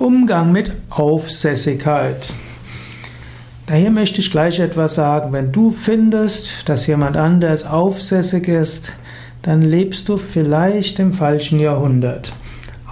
Umgang 0.00 0.50
mit 0.50 0.72
Aufsässigkeit. 0.88 2.32
Daher 3.66 3.90
möchte 3.90 4.20
ich 4.20 4.30
gleich 4.30 4.58
etwas 4.58 4.94
sagen. 4.94 5.34
Wenn 5.34 5.52
du 5.52 5.70
findest, 5.70 6.70
dass 6.70 6.86
jemand 6.86 7.18
anders 7.18 7.66
aufsässig 7.66 8.48
ist, 8.48 8.94
dann 9.42 9.60
lebst 9.60 10.08
du 10.08 10.16
vielleicht 10.16 11.00
im 11.00 11.12
falschen 11.12 11.60
Jahrhundert. 11.60 12.32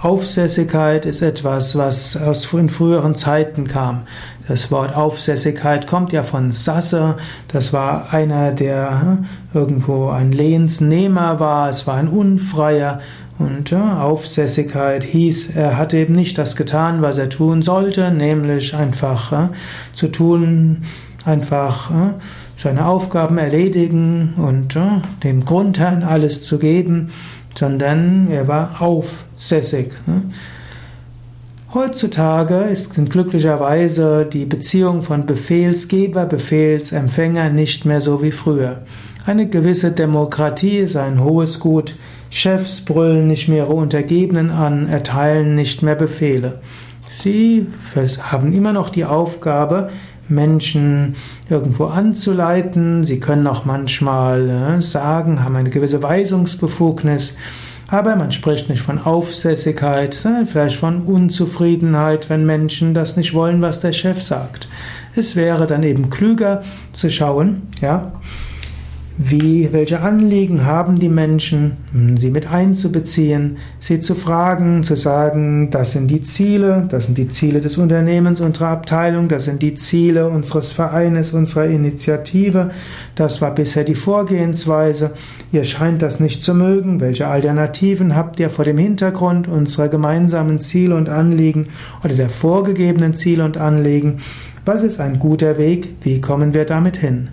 Aufsässigkeit 0.01 1.05
ist 1.05 1.21
etwas, 1.21 1.77
was 1.77 2.15
aus 2.15 2.45
früheren 2.45 3.15
Zeiten 3.15 3.67
kam. 3.67 4.03
Das 4.47 4.71
Wort 4.71 4.95
Aufsässigkeit 4.95 5.87
kommt 5.87 6.13
ja 6.13 6.23
von 6.23 6.53
Sasse. 6.53 7.17
Das 7.49 7.73
war 7.73 8.13
einer, 8.13 8.53
der 8.53 9.01
hm, 9.01 9.25
irgendwo 9.53 10.07
ein 10.07 10.31
Lehnsnehmer 10.31 11.41
war. 11.41 11.69
Es 11.69 11.85
war 11.85 11.95
ein 11.95 12.07
Unfreier. 12.07 13.01
Und 13.39 13.71
ja, 13.71 14.01
Aufsässigkeit 14.01 15.03
hieß, 15.03 15.55
er 15.55 15.77
hat 15.77 15.93
eben 15.93 16.13
nicht 16.13 16.37
das 16.37 16.55
getan, 16.55 17.01
was 17.01 17.17
er 17.17 17.29
tun 17.29 17.61
sollte, 17.61 18.11
nämlich 18.11 18.75
einfach 18.75 19.31
ja, 19.33 19.49
zu 19.93 20.07
tun, 20.07 20.83
einfach 21.29 21.91
ja, 21.91 22.15
seine 22.57 22.85
Aufgaben 22.85 23.37
erledigen 23.37 24.33
und 24.37 24.77
dem 25.23 25.45
Grundherrn 25.45 26.03
alles 26.03 26.43
zu 26.43 26.57
geben, 26.59 27.11
sondern 27.55 28.29
er 28.29 28.47
war 28.47 28.81
aufsässig. 28.81 29.91
Heutzutage 31.73 32.67
sind 32.73 33.11
glücklicherweise 33.11 34.25
die 34.25 34.45
Beziehung 34.45 35.03
von 35.03 35.25
Befehlsgeber, 35.25 36.25
Befehlsempfänger 36.25 37.49
nicht 37.49 37.85
mehr 37.85 38.01
so 38.01 38.23
wie 38.23 38.31
früher. 38.31 38.81
Eine 39.25 39.47
gewisse 39.47 39.91
Demokratie 39.91 40.77
ist 40.77 40.95
ein 40.95 41.23
hohes 41.23 41.59
Gut. 41.59 41.95
Chefs 42.31 42.81
brüllen 42.81 43.27
nicht 43.27 43.49
mehr 43.49 43.65
ihre 43.65 43.73
Untergebenen 43.73 44.49
an, 44.49 44.87
erteilen 44.87 45.53
nicht 45.53 45.83
mehr 45.83 45.95
Befehle. 45.95 46.59
Sie 47.21 47.67
haben 48.21 48.53
immer 48.53 48.73
noch 48.73 48.89
die 48.89 49.05
Aufgabe, 49.05 49.89
Menschen 50.29 51.15
irgendwo 51.49 51.85
anzuleiten. 51.85 53.03
Sie 53.03 53.19
können 53.19 53.47
auch 53.47 53.65
manchmal 53.65 54.49
äh, 54.49 54.81
sagen, 54.81 55.43
haben 55.43 55.55
eine 55.55 55.69
gewisse 55.69 56.01
Weisungsbefugnis. 56.01 57.37
Aber 57.89 58.15
man 58.15 58.31
spricht 58.31 58.69
nicht 58.69 58.83
von 58.83 58.99
Aufsässigkeit, 58.99 60.13
sondern 60.13 60.45
vielleicht 60.45 60.75
von 60.75 61.01
Unzufriedenheit, 61.01 62.29
wenn 62.29 62.45
Menschen 62.45 62.93
das 62.93 63.17
nicht 63.17 63.33
wollen, 63.33 63.61
was 63.63 63.81
der 63.81 63.93
Chef 63.93 64.21
sagt. 64.21 64.67
Es 65.15 65.35
wäre 65.35 65.65
dann 65.65 65.81
eben 65.81 66.11
klüger 66.11 66.61
zu 66.93 67.09
schauen, 67.09 67.63
ja, 67.81 68.13
wie, 69.29 69.69
welche 69.71 70.01
Anliegen 70.01 70.65
haben 70.65 70.99
die 70.99 71.09
Menschen, 71.09 71.77
sie 72.17 72.31
mit 72.31 72.51
einzubeziehen, 72.51 73.57
sie 73.79 73.99
zu 73.99 74.15
fragen, 74.15 74.83
zu 74.83 74.95
sagen, 74.95 75.69
das 75.69 75.91
sind 75.91 76.09
die 76.09 76.23
Ziele, 76.23 76.87
das 76.89 77.05
sind 77.05 77.17
die 77.17 77.27
Ziele 77.27 77.61
des 77.61 77.77
Unternehmens, 77.77 78.41
unserer 78.41 78.69
Abteilung, 78.69 79.27
das 79.27 79.45
sind 79.45 79.61
die 79.61 79.75
Ziele 79.75 80.27
unseres 80.29 80.71
Vereines, 80.71 81.33
unserer 81.33 81.65
Initiative, 81.65 82.71
das 83.15 83.41
war 83.41 83.53
bisher 83.53 83.83
die 83.83 83.95
Vorgehensweise, 83.95 85.11
ihr 85.51 85.63
scheint 85.63 86.01
das 86.01 86.19
nicht 86.19 86.41
zu 86.41 86.53
mögen, 86.53 86.99
welche 86.99 87.27
Alternativen 87.27 88.15
habt 88.15 88.39
ihr 88.39 88.49
vor 88.49 88.65
dem 88.65 88.77
Hintergrund 88.77 89.47
unserer 89.47 89.89
gemeinsamen 89.89 90.59
Ziele 90.59 90.95
und 90.95 91.09
Anliegen 91.09 91.67
oder 92.03 92.15
der 92.15 92.29
vorgegebenen 92.29 93.13
Ziele 93.15 93.45
und 93.45 93.57
Anliegen, 93.57 94.17
was 94.65 94.83
ist 94.83 94.99
ein 94.99 95.19
guter 95.19 95.57
Weg, 95.57 95.95
wie 96.01 96.21
kommen 96.21 96.53
wir 96.53 96.65
damit 96.65 96.97
hin? 96.97 97.29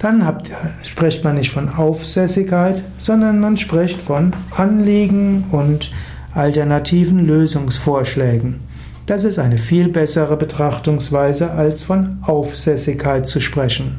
Dann 0.00 0.26
habt, 0.26 0.50
spricht 0.82 1.22
man 1.24 1.36
nicht 1.36 1.52
von 1.52 1.68
Aufsässigkeit, 1.68 2.82
sondern 2.98 3.38
man 3.38 3.56
spricht 3.56 4.00
von 4.00 4.32
Anliegen 4.50 5.44
und 5.52 5.92
alternativen 6.34 7.26
Lösungsvorschlägen. 7.26 8.56
Das 9.06 9.24
ist 9.24 9.38
eine 9.38 9.58
viel 9.58 9.88
bessere 9.88 10.36
Betrachtungsweise, 10.36 11.50
als 11.50 11.82
von 11.82 12.18
Aufsässigkeit 12.22 13.26
zu 13.26 13.40
sprechen. 13.40 13.98